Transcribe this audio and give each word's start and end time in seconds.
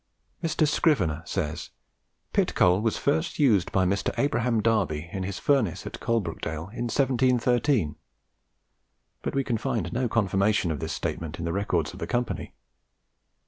Mr. 0.43 0.67
Scrivenor 0.67 1.21
says, 1.27 1.69
"pit 2.33 2.55
coal 2.55 2.81
was 2.81 2.97
first 2.97 3.37
used 3.37 3.71
by 3.71 3.85
Mr. 3.85 4.11
Abraham 4.17 4.59
Darby, 4.59 5.07
in 5.13 5.21
his 5.21 5.37
furnace 5.37 5.85
at 5.85 5.99
Coalbrookdale, 5.99 6.73
in 6.73 6.87
1713;" 6.89 7.95
but 9.21 9.35
we 9.35 9.43
can 9.43 9.59
find 9.59 9.93
no 9.93 10.09
confirmation 10.09 10.71
of 10.71 10.79
this 10.79 10.93
statement 10.93 11.37
in 11.37 11.45
the 11.45 11.53
records 11.53 11.93
of 11.93 11.99
the 11.99 12.07
Company. 12.07 12.55